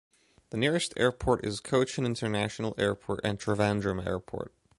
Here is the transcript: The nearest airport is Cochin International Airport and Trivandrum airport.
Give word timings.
The 0.49 0.57
nearest 0.57 0.95
airport 0.97 1.45
is 1.45 1.59
Cochin 1.59 2.07
International 2.07 2.73
Airport 2.75 3.19
and 3.23 3.39
Trivandrum 3.39 4.03
airport. 4.03 4.51